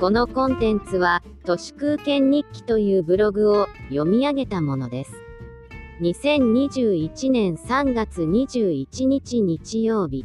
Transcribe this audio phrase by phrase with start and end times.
[0.00, 5.12] このコンテンツは、都市空間日記というブログを読み上げたものです。
[6.00, 10.24] 2021年3月21日日曜日。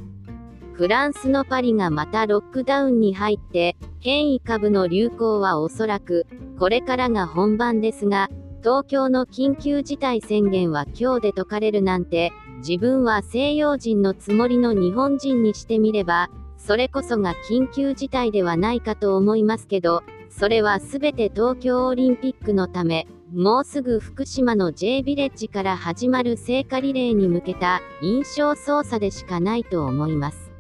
[0.74, 6.28] フランスのパリがまたロックダウンに入って、変異株の流行はおそらく、
[6.60, 8.30] これからが本番ですが、
[8.62, 16.30] 東京の緊急事態宣言は今日で解かれるなんて、自分は西洋人のつもりの日本人にしてみれば、
[16.66, 30.54] それこそが緊急事態ではないかと思いますけど、それはすべて東京オリンピックのため、もうすぐ福島の J ビレッジから始まる聖火リレーに向けた印象操作でしかないと思います。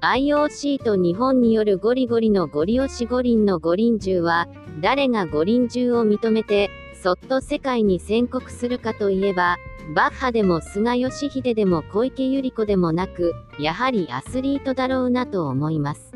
[0.00, 4.48] IOC と日本によるゴリゴリのゴリ押し五輪の五輪銃は、
[4.80, 6.68] 誰が五輪銃を認めて、
[7.00, 9.56] そっと世界に宣告するかといえば、
[9.94, 16.12] バッハでも菅義偉でも小池百合子でもなく、やはりアスリートだろうなと思います。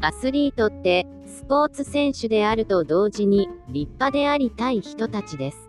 [0.00, 5.68] アスリートって、スポーツ選手であると同時に、立派でありたい人たちです。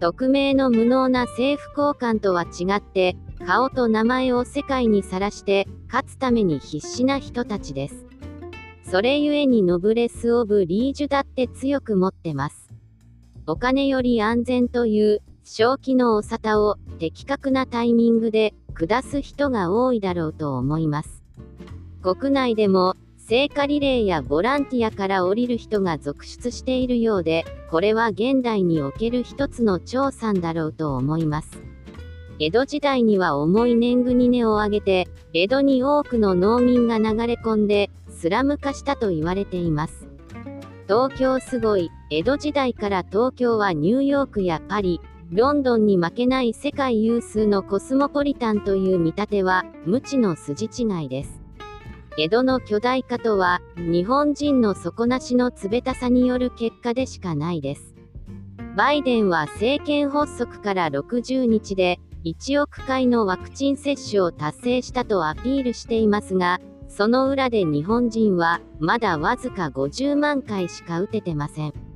[0.00, 8.06] 匿名の無能な政府高官とは違って、顔と名前を世界にさらして、勝つために必死な人たちです。
[8.82, 12.68] それゆえにノブレス・オブ・リージュだって強く持ってます。
[13.46, 21.22] お金より安全という正気のお沙汰を的確なタイミングで下す人が多いだろうと思います。
[22.02, 31.62] 国内でも聖火リレーやボランティアから降りる人が続出しているようで、これは現代における一つの調査だろうと思います。
[32.40, 40.08] 江戸時代には重い年貢に根を上げて、江戸に多くの農民が流れ込んで、スラム化したと言われています。
[40.88, 45.00] 東京すごい、江戸時代から東京はニューヨークやパリ、
[45.32, 51.40] ロンドンに負けない世界有数のコスモポリタンという見立ては、無知の筋違いです。
[52.18, 57.94] 江戸の巨大化とは、日本人の底なしの冷たさによる結果でしかないです。
[58.76, 66.58] バイデンは政権発足から60日で、1億回のワクチン接種を達成したとアピールしていますが、
[66.88, 71.89] その裏で日本人は、まだわずか50万回しか打ててません。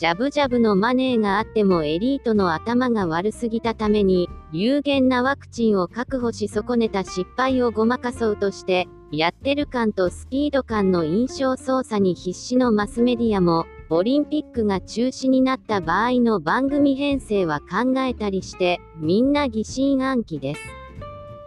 [0.00, 20.62] ジャブジャブのマネーがあってもエリートの頭が悪すぎたために、有限なワクチンを確保し損ねた失敗をごまかそうとして、やってる感とスピード感の印象操作に必死のマスメディアも、オリンピックが中止になった場合の番組編成は考えたりして、みんな疑心暗鬼です。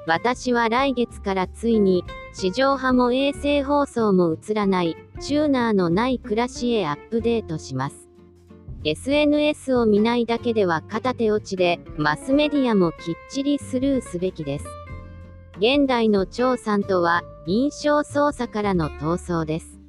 [0.05, 2.03] 私は来月からついに、
[2.35, 8.02] 地上波も衛星放送も映らない、チューナーのない暮らしへアップデートします。
[8.85, 14.65] SNS を見ないだけでは片手落ちで、マスメディアもきっちりスルーすべきです。
[15.57, 19.79] 現代の張さんとは、印象操作からの逃走です。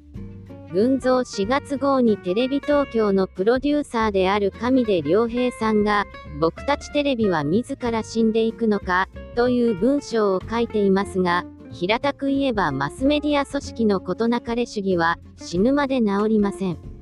[0.71, 6.05] 群像4月号にテレビ東京のプロデューサーである上出良平さんが、
[6.39, 16.94] 僕たちテレビは自ら死んでいくのか、という文章を書いていますが、平たく言えばマスメディア組織の事なかれ主義は、死ぬまで治りません。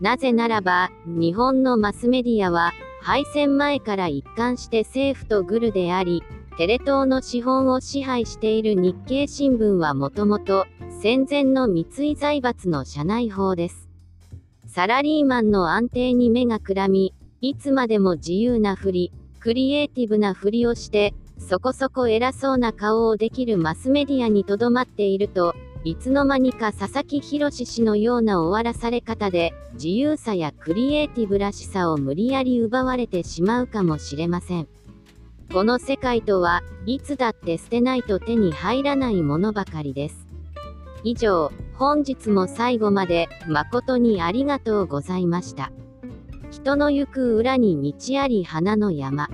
[0.00, 6.22] なぜならば、日本のマスメディアは、敗戦前から一貫して政府とグルであり、
[6.58, 10.66] テレ東の資本を支配している日経新聞はもともと、
[11.00, 13.88] 戦前の三井財閥の社内法です。
[14.66, 25.54] サラリーマンの安定に目がくらみ、いつまでも自由なふり、クリエイティブなふりをして、そこそこ偉そうな顔をできるマスメディアにとどまっていると、
[25.86, 34.66] いつの間にか佐々木宏氏のような終わらされ方で、自由さやクリエイティブらしさを無理やり奪われてしまうかもしれません。
[35.52, 40.26] この世界とは、いつだって捨てないと手に入らないものばかりです。
[41.04, 45.70] 以上、本日も最後まで、誠にありがとうございました。
[46.50, 49.28] 人の行く裏に道あり花の山。